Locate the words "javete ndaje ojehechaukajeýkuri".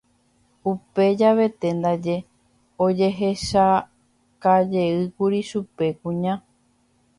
1.19-5.39